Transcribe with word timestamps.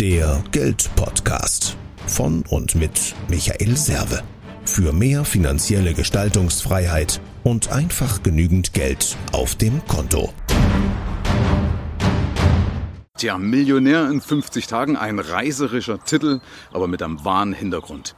Der 0.00 0.44
Geldpodcast 0.52 1.74
von 2.06 2.44
und 2.50 2.74
mit 2.74 3.14
Michael 3.28 3.78
Serve. 3.78 4.22
Für 4.66 4.92
mehr 4.92 5.24
finanzielle 5.24 5.94
Gestaltungsfreiheit 5.94 7.22
und 7.44 7.72
einfach 7.72 8.22
genügend 8.22 8.74
Geld 8.74 9.16
auf 9.32 9.54
dem 9.54 9.80
Konto. 9.86 10.34
Tja, 13.16 13.38
Millionär 13.38 14.10
in 14.10 14.20
50 14.20 14.66
Tagen, 14.66 14.98
ein 14.98 15.18
reiserischer 15.18 16.04
Titel, 16.04 16.40
aber 16.74 16.88
mit 16.88 17.02
einem 17.02 17.24
wahren 17.24 17.54
Hintergrund. 17.54 18.16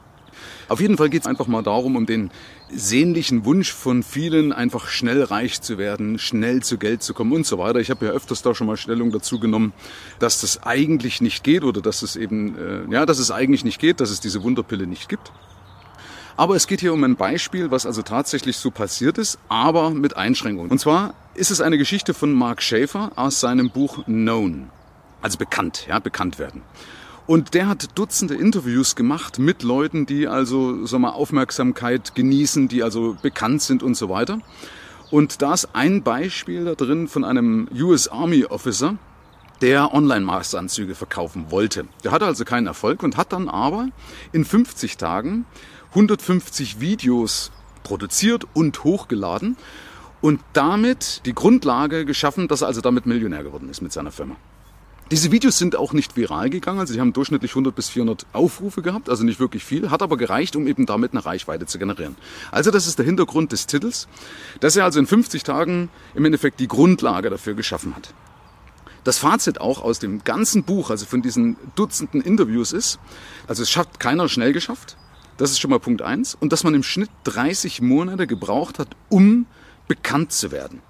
Auf 0.67 0.81
jeden 0.81 0.97
Fall 0.97 1.09
geht 1.09 1.21
es 1.21 1.27
einfach 1.27 1.47
mal 1.47 1.63
darum, 1.63 1.95
um 1.95 2.05
den 2.05 2.29
sehnlichen 2.71 3.45
Wunsch 3.45 3.71
von 3.73 4.03
vielen, 4.03 4.51
einfach 4.51 4.87
schnell 4.87 5.23
reich 5.23 5.61
zu 5.61 5.77
werden, 5.77 6.19
schnell 6.19 6.61
zu 6.61 6.77
Geld 6.77 7.03
zu 7.03 7.13
kommen 7.13 7.31
und 7.33 7.45
so 7.45 7.57
weiter. 7.57 7.79
Ich 7.79 7.89
habe 7.89 8.05
ja 8.05 8.11
öfters 8.11 8.41
da 8.41 8.53
schon 8.53 8.67
mal 8.67 8.77
Stellung 8.77 9.11
dazu 9.11 9.39
genommen, 9.39 9.73
dass 10.19 10.41
das 10.41 10.63
eigentlich 10.63 11.21
nicht 11.21 11.43
geht 11.43 11.63
oder 11.63 11.81
dass 11.81 12.01
es 12.01 12.15
eben, 12.15 12.57
äh, 12.57 12.93
ja, 12.93 13.05
dass 13.05 13.19
es 13.19 13.31
eigentlich 13.31 13.63
nicht 13.63 13.79
geht, 13.79 13.99
dass 13.99 14.09
es 14.09 14.19
diese 14.19 14.43
Wunderpille 14.43 14.87
nicht 14.87 15.09
gibt. 15.09 15.31
Aber 16.37 16.55
es 16.55 16.67
geht 16.67 16.79
hier 16.79 16.93
um 16.93 17.03
ein 17.03 17.17
Beispiel, 17.17 17.69
was 17.69 17.85
also 17.85 18.01
tatsächlich 18.01 18.55
so 18.55 18.71
passiert 18.71 19.17
ist, 19.17 19.39
aber 19.49 19.89
mit 19.89 20.15
Einschränkungen. 20.15 20.71
Und 20.71 20.79
zwar 20.79 21.13
ist 21.33 21.51
es 21.51 21.59
eine 21.59 21.77
Geschichte 21.77 22.13
von 22.13 22.31
Mark 22.31 22.61
Schaefer 22.61 23.11
aus 23.17 23.41
seinem 23.41 23.69
Buch 23.71 24.05
Known. 24.05 24.69
Also 25.21 25.37
bekannt, 25.37 25.85
ja, 25.89 25.99
bekannt 25.99 26.39
werden. 26.39 26.61
Und 27.29 27.53
der 27.53 27.67
hat 27.67 27.95
Dutzende 27.95 28.33
Interviews 28.33 28.95
gemacht 28.95 29.37
mit 29.37 29.61
Leuten, 29.61 30.07
die 30.07 30.27
also 30.27 30.87
sag 30.87 30.99
mal, 30.99 31.11
Aufmerksamkeit 31.11 32.15
genießen, 32.15 32.69
die 32.69 32.81
also 32.81 33.17
bekannt 33.21 33.61
sind 33.61 33.83
und 33.83 33.93
so 33.93 34.09
weiter. 34.09 34.39
Und 35.11 35.43
da 35.43 35.53
ist 35.53 35.69
ein 35.73 36.01
Beispiel 36.01 36.65
da 36.65 36.73
drin 36.73 37.07
von 37.07 37.23
einem 37.23 37.69
US 37.71 38.07
Army 38.07 38.45
Officer, 38.45 38.97
der 39.61 39.93
Online-Maßanzüge 39.93 40.95
verkaufen 40.95 41.51
wollte. 41.51 41.85
Der 42.03 42.11
hatte 42.11 42.25
also 42.25 42.45
keinen 42.45 42.65
Erfolg 42.65 43.03
und 43.03 43.15
hat 43.15 43.31
dann 43.31 43.47
aber 43.47 43.89
in 44.31 44.43
50 44.43 44.97
Tagen 44.97 45.45
150 45.89 46.79
Videos 46.79 47.51
produziert 47.83 48.47
und 48.55 48.83
hochgeladen 48.83 49.55
und 50.19 50.41
damit 50.53 51.21
die 51.27 51.35
Grundlage 51.35 52.05
geschaffen, 52.05 52.47
dass 52.47 52.61
er 52.61 52.67
also 52.69 52.81
damit 52.81 53.05
Millionär 53.05 53.43
geworden 53.43 53.69
ist 53.69 53.81
mit 53.81 53.93
seiner 53.93 54.11
Firma. 54.11 54.35
Diese 55.11 55.31
Videos 55.31 55.57
sind 55.57 55.75
auch 55.75 55.93
nicht 55.93 56.15
viral 56.15 56.51
gegangen, 56.51 56.79
also 56.79 56.93
sie 56.93 57.01
haben 57.01 57.13
durchschnittlich 57.13 57.51
100 57.51 57.73
bis 57.75 57.89
400 57.89 58.27
Aufrufe 58.31 58.83
gehabt, 58.83 59.09
also 59.09 59.23
nicht 59.23 59.39
wirklich 59.39 59.63
viel, 59.63 59.89
hat 59.89 60.03
aber 60.03 60.17
gereicht, 60.17 60.55
um 60.55 60.67
eben 60.67 60.85
damit 60.85 61.13
eine 61.13 61.25
Reichweite 61.25 61.65
zu 61.65 61.79
generieren. 61.79 62.15
Also 62.51 62.69
das 62.69 62.85
ist 62.85 62.99
der 62.99 63.07
Hintergrund 63.07 63.51
des 63.51 63.65
Titels, 63.65 64.07
dass 64.59 64.75
er 64.75 64.83
also 64.83 64.99
in 64.99 65.07
50 65.07 65.41
Tagen 65.41 65.89
im 66.13 66.25
Endeffekt 66.25 66.59
die 66.59 66.67
Grundlage 66.67 67.31
dafür 67.31 67.55
geschaffen 67.55 67.95
hat. 67.95 68.13
Das 69.03 69.17
Fazit 69.17 69.59
auch 69.59 69.81
aus 69.81 69.97
dem 69.97 70.23
ganzen 70.23 70.63
Buch, 70.63 70.91
also 70.91 71.07
von 71.07 71.23
diesen 71.23 71.57
Dutzenden 71.75 72.21
Interviews 72.21 72.71
ist, 72.71 72.99
also 73.47 73.63
es 73.63 73.71
schafft 73.71 73.99
keiner 73.99 74.29
schnell 74.29 74.53
geschafft, 74.53 74.95
das 75.37 75.49
ist 75.49 75.59
schon 75.59 75.71
mal 75.71 75.79
Punkt 75.79 76.03
eins, 76.03 76.35
und 76.35 76.53
dass 76.53 76.63
man 76.63 76.75
im 76.75 76.83
Schnitt 76.83 77.09
30 77.23 77.81
Monate 77.81 78.27
gebraucht 78.27 78.77
hat, 78.77 78.89
um 79.09 79.47
bekannt 79.87 80.33
zu 80.33 80.51
werden. 80.51 80.83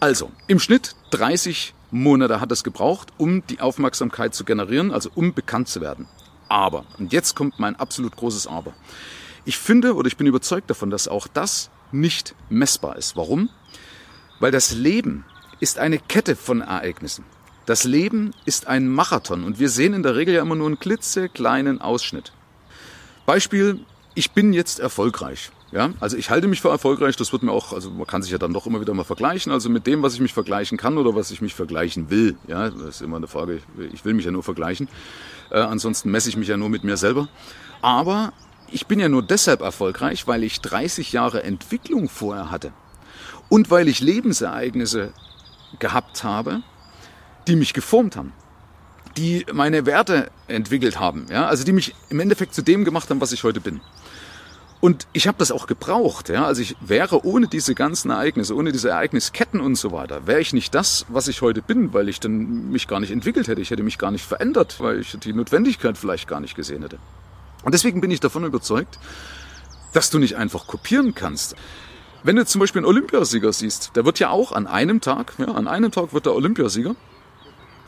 Also, 0.00 0.32
im 0.48 0.58
Schnitt 0.58 0.96
30 1.10 1.74
Monate 1.94 2.40
hat 2.40 2.50
es 2.50 2.64
gebraucht, 2.64 3.12
um 3.18 3.46
die 3.46 3.60
Aufmerksamkeit 3.60 4.34
zu 4.34 4.44
generieren, 4.44 4.90
also 4.90 5.10
um 5.14 5.32
bekannt 5.32 5.68
zu 5.68 5.80
werden. 5.80 6.08
Aber, 6.48 6.84
und 6.98 7.12
jetzt 7.12 7.36
kommt 7.36 7.60
mein 7.60 7.76
absolut 7.76 8.16
großes 8.16 8.48
Aber. 8.48 8.74
Ich 9.44 9.58
finde 9.58 9.94
oder 9.94 10.08
ich 10.08 10.16
bin 10.16 10.26
überzeugt 10.26 10.68
davon, 10.68 10.90
dass 10.90 11.06
auch 11.06 11.28
das 11.28 11.70
nicht 11.92 12.34
messbar 12.48 12.96
ist. 12.96 13.16
Warum? 13.16 13.48
Weil 14.40 14.50
das 14.50 14.72
Leben 14.72 15.24
ist 15.60 15.78
eine 15.78 15.98
Kette 15.98 16.34
von 16.34 16.62
Ereignissen. 16.62 17.24
Das 17.64 17.84
Leben 17.84 18.32
ist 18.44 18.66
ein 18.66 18.88
Marathon 18.88 19.44
und 19.44 19.60
wir 19.60 19.68
sehen 19.68 19.94
in 19.94 20.02
der 20.02 20.16
Regel 20.16 20.34
ja 20.34 20.42
immer 20.42 20.56
nur 20.56 20.66
einen 20.66 20.80
klitzekleinen 20.80 21.80
Ausschnitt. 21.80 22.32
Beispiel, 23.24 23.78
ich 24.14 24.32
bin 24.32 24.52
jetzt 24.52 24.80
erfolgreich. 24.80 25.52
Ja, 25.74 25.90
also 25.98 26.16
ich 26.16 26.30
halte 26.30 26.46
mich 26.46 26.60
für 26.60 26.68
erfolgreich, 26.68 27.16
das 27.16 27.32
wird 27.32 27.42
mir 27.42 27.50
auch, 27.50 27.72
also 27.72 27.90
man 27.90 28.06
kann 28.06 28.22
sich 28.22 28.30
ja 28.30 28.38
dann 28.38 28.52
doch 28.52 28.64
immer 28.64 28.80
wieder 28.80 28.94
mal 28.94 29.02
vergleichen, 29.02 29.50
also 29.50 29.68
mit 29.68 29.88
dem, 29.88 30.04
was 30.04 30.14
ich 30.14 30.20
mich 30.20 30.32
vergleichen 30.32 30.78
kann 30.78 30.98
oder 30.98 31.16
was 31.16 31.32
ich 31.32 31.42
mich 31.42 31.52
vergleichen 31.52 32.10
will. 32.10 32.36
Ja, 32.46 32.70
das 32.70 32.96
ist 32.96 33.02
immer 33.02 33.16
eine 33.16 33.26
Frage, 33.26 33.58
ich 33.92 34.04
will 34.04 34.14
mich 34.14 34.24
ja 34.24 34.30
nur 34.30 34.44
vergleichen. 34.44 34.88
Äh, 35.50 35.58
ansonsten 35.58 36.12
messe 36.12 36.28
ich 36.28 36.36
mich 36.36 36.46
ja 36.46 36.56
nur 36.56 36.68
mit 36.68 36.84
mir 36.84 36.96
selber. 36.96 37.28
Aber 37.82 38.32
ich 38.70 38.86
bin 38.86 39.00
ja 39.00 39.08
nur 39.08 39.24
deshalb 39.24 39.62
erfolgreich, 39.62 40.28
weil 40.28 40.44
ich 40.44 40.60
30 40.60 41.10
Jahre 41.10 41.42
Entwicklung 41.42 42.08
vorher 42.08 42.52
hatte. 42.52 42.72
Und 43.48 43.68
weil 43.68 43.88
ich 43.88 43.98
Lebensereignisse 43.98 45.12
gehabt 45.80 46.22
habe, 46.22 46.62
die 47.48 47.56
mich 47.56 47.74
geformt 47.74 48.14
haben 48.14 48.32
die 49.16 49.46
meine 49.52 49.86
Werte 49.86 50.30
entwickelt 50.48 50.98
haben, 50.98 51.26
ja, 51.30 51.46
also 51.46 51.64
die 51.64 51.72
mich 51.72 51.94
im 52.10 52.20
Endeffekt 52.20 52.54
zu 52.54 52.62
dem 52.62 52.84
gemacht 52.84 53.10
haben, 53.10 53.20
was 53.20 53.32
ich 53.32 53.44
heute 53.44 53.60
bin. 53.60 53.80
Und 54.84 55.06
ich 55.14 55.26
habe 55.26 55.38
das 55.38 55.50
auch 55.50 55.66
gebraucht. 55.66 56.28
Ja? 56.28 56.44
Also 56.44 56.60
ich 56.60 56.76
wäre 56.78 57.24
ohne 57.24 57.48
diese 57.48 57.74
ganzen 57.74 58.10
Ereignisse, 58.10 58.54
ohne 58.54 58.70
diese 58.70 58.90
Ereignisketten 58.90 59.58
und 59.58 59.76
so 59.76 59.92
weiter, 59.92 60.26
wäre 60.26 60.42
ich 60.42 60.52
nicht 60.52 60.74
das, 60.74 61.06
was 61.08 61.26
ich 61.26 61.40
heute 61.40 61.62
bin, 61.62 61.94
weil 61.94 62.10
ich 62.10 62.20
dann 62.20 62.68
mich 62.68 62.86
gar 62.86 63.00
nicht 63.00 63.10
entwickelt 63.10 63.48
hätte. 63.48 63.62
Ich 63.62 63.70
hätte 63.70 63.82
mich 63.82 63.96
gar 63.96 64.10
nicht 64.10 64.26
verändert, 64.26 64.80
weil 64.80 65.00
ich 65.00 65.16
die 65.18 65.32
Notwendigkeit 65.32 65.96
vielleicht 65.96 66.28
gar 66.28 66.38
nicht 66.40 66.54
gesehen 66.54 66.82
hätte. 66.82 66.98
Und 67.62 67.72
deswegen 67.72 68.02
bin 68.02 68.10
ich 68.10 68.20
davon 68.20 68.44
überzeugt, 68.44 68.98
dass 69.94 70.10
du 70.10 70.18
nicht 70.18 70.36
einfach 70.36 70.66
kopieren 70.66 71.14
kannst. 71.14 71.56
Wenn 72.22 72.36
du 72.36 72.44
zum 72.44 72.60
Beispiel 72.60 72.80
einen 72.80 72.86
Olympiasieger 72.86 73.54
siehst, 73.54 73.92
der 73.96 74.04
wird 74.04 74.18
ja 74.18 74.28
auch 74.28 74.52
an 74.52 74.66
einem 74.66 75.00
Tag, 75.00 75.32
ja, 75.38 75.46
an 75.46 75.66
einem 75.66 75.92
Tag 75.92 76.12
wird 76.12 76.26
der 76.26 76.34
Olympiasieger. 76.34 76.94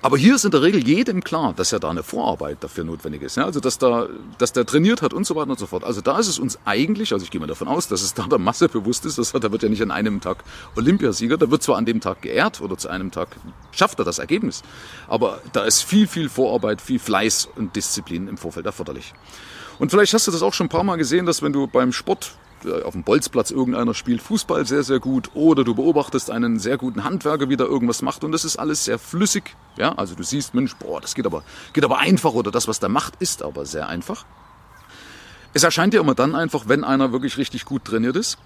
Aber 0.07 0.17
hier 0.17 0.37
ist 0.37 0.45
in 0.45 0.53
der 0.53 0.63
Regel 0.63 0.87
jedem 0.87 1.25
klar, 1.25 1.53
dass 1.53 1.73
ja 1.73 1.81
da 1.81 1.91
eine 1.91 2.05
Vorarbeit 2.05 2.63
dafür 2.63 2.85
notwendig 2.85 3.23
ist. 3.23 3.37
Ja? 3.37 3.45
Also 3.45 3.59
dass 3.59 3.77
da, 3.77 4.07
dass 4.39 4.53
der 4.53 4.65
trainiert 4.65 5.03
hat 5.03 5.13
und 5.13 5.27
so 5.27 5.35
weiter 5.35 5.51
und 5.51 5.59
so 5.59 5.67
fort. 5.67 5.83
Also 5.83 6.01
da 6.01 6.17
ist 6.21 6.29
es 6.29 6.39
uns 6.39 6.61
eigentlich, 6.65 7.13
also 7.13 7.25
ich 7.25 7.33
gehe 7.33 7.41
mal 7.41 7.49
davon 7.49 7.67
aus, 7.67 7.89
dass 7.89 8.03
es 8.03 8.15
da 8.15 8.23
der 8.29 8.39
Masse 8.39 8.69
bewusst 8.69 9.05
ist, 9.05 9.19
dass 9.19 9.35
er, 9.35 9.41
der 9.41 9.51
wird 9.51 9.65
ja 9.65 9.69
nicht 9.69 9.83
an 9.83 9.91
einem 9.91 10.21
Tag 10.21 10.45
Olympiasieger, 10.77 11.39
der 11.39 11.51
wird 11.51 11.65
zwar 11.65 11.77
an 11.77 11.87
dem 11.87 12.01
Tag 12.01 12.23
geehrt 12.23 12.61
oder 12.61 12.79
zu 12.79 12.89
einem 12.89 13.11
Tag 13.11 13.31
schafft 13.73 13.99
er 13.99 14.05
das 14.05 14.21
Ergebnis, 14.21 14.63
aber 15.09 15.41
da 15.53 15.65
ist 15.65 15.83
viel, 15.83 16.07
viel 16.07 16.29
Vorarbeit, 16.29 16.81
viel 16.81 17.01
Fleiß 17.01 17.49
und 17.57 17.75
Disziplin 17.75 18.29
im 18.29 18.37
Vorfeld 18.37 18.67
erforderlich. 18.67 19.13
Und 19.81 19.91
vielleicht 19.91 20.15
hast 20.15 20.29
du 20.29 20.31
das 20.31 20.43
auch 20.43 20.55
schon 20.55 20.67
ein 20.67 20.71
paar 20.71 20.85
Mal 20.85 20.99
gesehen, 20.99 21.27
dass 21.27 21.43
wenn 21.43 21.53
du 21.53 21.67
beim 21.67 21.91
Sport 21.91 22.37
auf 22.85 22.93
dem 22.93 23.03
Bolzplatz 23.03 23.51
irgendeiner 23.51 23.95
spielt 23.95 24.23
Fußball 24.23 24.67
sehr, 24.67 24.83
sehr 24.83 25.01
gut 25.01 25.31
oder 25.35 25.65
du 25.65 25.75
beobachtest 25.75 26.31
einen 26.31 26.59
sehr 26.59 26.79
guten 26.79 27.05
Handwerker, 27.05 27.49
wie 27.49 27.57
der 27.57 27.67
irgendwas 27.67 28.03
macht 28.03 28.25
und 28.25 28.33
das 28.33 28.45
ist 28.45 28.57
alles 28.57 28.85
sehr 28.85 28.99
flüssig. 28.99 29.55
Ja, 29.77 29.93
also 29.93 30.15
du 30.15 30.23
siehst, 30.23 30.55
Mensch, 30.55 30.75
boah, 30.77 31.01
das 31.01 31.15
geht 31.15 31.27
aber, 31.27 31.43
geht 31.73 31.85
aber 31.85 31.99
einfach 31.99 32.33
oder 32.33 32.51
das, 32.51 32.69
was 32.69 32.81
der 32.81 32.89
macht, 32.89 33.15
ist 33.21 33.43
aber 33.43 33.67
sehr 33.67 33.89
einfach. 33.89 34.25
Es 35.53 35.63
erscheint 35.63 35.95
dir 35.95 36.01
immer 36.01 36.15
dann 36.15 36.35
einfach, 36.35 36.65
wenn 36.67 36.85
einer 36.85 37.13
wirklich 37.13 37.39
richtig 37.39 37.65
gut 37.65 37.85
trainiert 37.85 38.17
ist. 38.17 38.39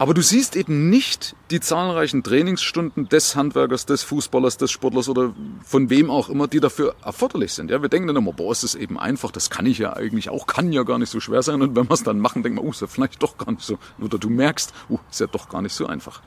Aber 0.00 0.14
du 0.14 0.22
siehst 0.22 0.54
eben 0.54 0.90
nicht 0.90 1.34
die 1.50 1.58
zahlreichen 1.58 2.22
Trainingsstunden 2.22 3.08
des 3.08 3.34
Handwerkers, 3.34 3.84
des 3.84 4.04
Fußballers, 4.04 4.56
des 4.56 4.70
Sportlers 4.70 5.08
oder 5.08 5.34
von 5.64 5.90
wem 5.90 6.08
auch 6.08 6.28
immer, 6.28 6.46
die 6.46 6.60
dafür 6.60 6.94
erforderlich 7.04 7.52
sind. 7.52 7.68
Ja, 7.68 7.82
wir 7.82 7.88
denken 7.88 8.06
dann 8.06 8.16
immer, 8.16 8.32
boah, 8.32 8.52
ist 8.52 8.62
das 8.62 8.76
eben 8.76 8.96
einfach, 8.96 9.32
das 9.32 9.50
kann 9.50 9.66
ich 9.66 9.78
ja 9.78 9.94
eigentlich 9.94 10.30
auch, 10.30 10.46
kann 10.46 10.70
ja 10.72 10.84
gar 10.84 10.98
nicht 10.98 11.10
so 11.10 11.18
schwer 11.18 11.42
sein. 11.42 11.62
Und 11.62 11.74
wenn 11.74 11.88
wir 11.88 11.94
es 11.94 12.04
dann 12.04 12.20
machen, 12.20 12.44
denken 12.44 12.58
wir, 12.58 12.64
oh, 12.64 12.70
ist 12.70 12.80
ja 12.80 12.86
vielleicht 12.86 13.20
doch 13.20 13.38
gar 13.38 13.50
nicht 13.50 13.64
so. 13.64 13.78
Oder 14.00 14.18
du 14.18 14.30
merkst, 14.30 14.72
oh, 14.88 15.00
ist 15.10 15.18
ja 15.18 15.26
doch 15.26 15.48
gar 15.48 15.62
nicht 15.62 15.74
so 15.74 15.86
einfach. 15.86 16.22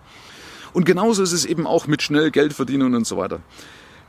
Und 0.74 0.86
genauso 0.86 1.24
ist 1.24 1.32
es 1.32 1.46
eben 1.46 1.66
auch 1.66 1.88
mit 1.88 2.02
schnell 2.02 2.30
Geld 2.30 2.54
verdienen 2.54 2.94
und 2.94 3.08
so 3.08 3.16
weiter. 3.16 3.40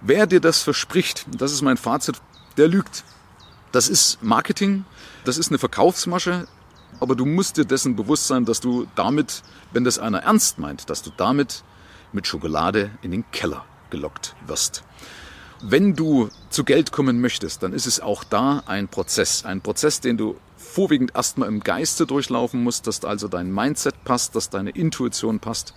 Wer 0.00 0.26
dir 0.26 0.40
das 0.40 0.62
verspricht, 0.62 1.26
das 1.38 1.52
ist 1.52 1.62
mein 1.62 1.76
Fazit, 1.76 2.16
der 2.56 2.66
lügt. 2.66 3.04
Das 3.70 3.88
ist 3.88 4.22
Marketing, 4.22 4.84
das 5.24 5.38
ist 5.38 5.50
eine 5.50 5.58
Verkaufsmasche, 5.58 6.48
aber 7.02 7.16
du 7.16 7.26
musst 7.26 7.56
dir 7.56 7.64
dessen 7.64 7.96
bewusst 7.96 8.28
sein, 8.28 8.44
dass 8.44 8.60
du 8.60 8.86
damit, 8.94 9.42
wenn 9.72 9.84
das 9.84 9.98
einer 9.98 10.20
ernst 10.20 10.58
meint, 10.58 10.88
dass 10.88 11.02
du 11.02 11.10
damit 11.16 11.64
mit 12.12 12.26
Schokolade 12.26 12.90
in 13.02 13.10
den 13.10 13.30
Keller 13.32 13.64
gelockt 13.90 14.36
wirst. 14.46 14.84
Wenn 15.60 15.94
du 15.94 16.28
zu 16.48 16.64
Geld 16.64 16.92
kommen 16.92 17.20
möchtest, 17.20 17.62
dann 17.62 17.72
ist 17.72 17.86
es 17.86 18.00
auch 18.00 18.24
da 18.24 18.62
ein 18.66 18.88
Prozess. 18.88 19.44
Ein 19.44 19.60
Prozess, 19.60 20.00
den 20.00 20.16
du 20.16 20.36
vorwiegend 20.56 21.12
erstmal 21.14 21.48
im 21.48 21.60
Geiste 21.60 22.06
durchlaufen 22.06 22.62
musst, 22.62 22.86
dass 22.86 23.04
also 23.04 23.28
dein 23.28 23.52
Mindset 23.52 24.04
passt, 24.04 24.34
dass 24.34 24.50
deine 24.50 24.70
Intuition 24.70 25.40
passt 25.40 25.74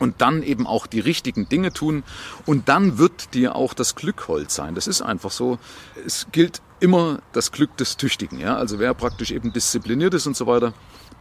und 0.00 0.20
dann 0.20 0.42
eben 0.42 0.66
auch 0.66 0.86
die 0.86 1.00
richtigen 1.00 1.48
Dinge 1.48 1.72
tun 1.72 2.02
und 2.46 2.68
dann 2.68 2.98
wird 2.98 3.34
dir 3.34 3.54
auch 3.54 3.74
das 3.74 3.94
Glück 3.94 4.28
hold 4.28 4.50
sein. 4.50 4.74
Das 4.74 4.86
ist 4.86 5.02
einfach 5.02 5.30
so. 5.30 5.58
Es 6.04 6.26
gilt 6.32 6.60
immer 6.80 7.20
das 7.32 7.52
Glück 7.52 7.76
des 7.76 7.96
Tüchtigen. 7.96 8.38
Ja? 8.38 8.56
Also 8.56 8.78
wer 8.78 8.94
praktisch 8.94 9.30
eben 9.30 9.52
diszipliniert 9.52 10.14
ist 10.14 10.26
und 10.26 10.36
so 10.36 10.46
weiter, 10.46 10.72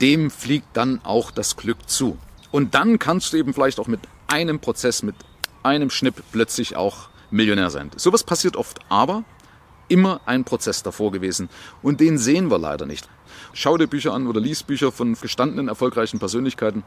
dem 0.02 0.32
fliegt 0.32 0.68
dann 0.74 1.02
auch 1.04 1.32
das 1.32 1.58
Glück 1.58 1.90
zu. 1.90 2.18
Und 2.52 2.74
dann 2.74 2.98
kannst 2.98 3.34
du 3.34 3.38
eben 3.38 3.54
vielleicht 3.54 3.80
auch 3.80 3.88
mit 3.88 4.00
einem 4.28 4.60
Prozess, 4.60 5.04
mit 5.04 5.16
einem 5.62 5.90
Schnipp 5.90 6.24
plötzlich 6.32 6.76
auch 6.76 7.10
Millionär 7.32 7.70
sein. 7.70 7.92
Sowas 7.96 8.24
passiert 8.24 8.56
oft, 8.56 8.80
aber 8.90 9.24
immer 9.88 10.22
ein 10.26 10.46
Prozess 10.46 10.84
davor 10.84 11.12
gewesen. 11.12 11.50
Und 11.82 12.00
den 12.00 12.18
sehen 12.18 12.50
wir 12.50 12.58
leider 12.58 12.86
nicht. 12.86 13.10
Schau 13.54 13.78
dir 13.78 13.88
Bücher 13.88 14.14
an 14.14 14.28
oder 14.28 14.40
lies 14.40 14.64
Bücher 14.64 14.92
von 14.92 15.16
gestandenen, 15.16 15.68
erfolgreichen 15.68 16.20
Persönlichkeiten. 16.20 16.84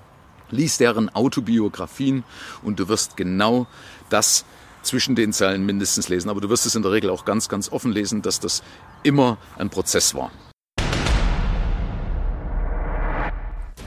Lies 0.51 0.79
deren 0.79 1.09
Autobiografien 1.15 2.25
und 2.63 2.79
du 2.79 2.89
wirst 2.89 3.17
genau 3.17 3.67
das 4.11 4.45
zwischen 4.83 5.15
den 5.15 5.33
Zeilen 5.33 5.65
mindestens 5.65 6.09
lesen. 6.09 6.29
Aber 6.29 6.41
du 6.41 6.49
wirst 6.49 6.67
es 6.67 6.75
in 6.75 6.83
der 6.83 6.93
Regel 6.93 7.11
auch 7.11 7.25
ganz, 7.25 7.49
ganz 7.49 7.71
offen 7.71 7.93
lesen, 7.93 8.23
dass 8.23 8.41
das 8.41 8.63
immer 9.03 9.39
ein 9.59 9.71
Prozess 9.71 10.15
war. 10.15 10.31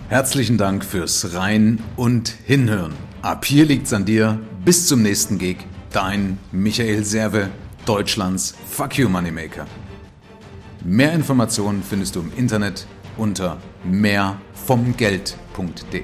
Herzlichen 0.08 0.58
Dank 0.58 0.86
fürs 0.86 1.34
Rein 1.34 1.84
und 1.96 2.30
Hinhören. 2.30 2.94
Ab 3.24 3.44
hier 3.44 3.66
liegt's 3.66 3.92
an 3.92 4.06
dir. 4.06 4.40
Bis 4.64 4.88
zum 4.88 5.02
nächsten 5.02 5.40
Gig. 5.40 5.58
Dein 5.92 6.38
Michael 6.52 7.04
Serve, 7.04 7.50
Deutschlands 7.86 8.54
Fuck 8.70 8.98
You 8.98 9.10
Moneymaker. 9.10 9.66
Mehr 10.84 11.14
Informationen 11.14 11.82
findest 11.82 12.16
du 12.16 12.20
im 12.20 12.32
Internet 12.38 12.86
unter 13.18 13.58
mehrvomgeld.de. 13.84 16.04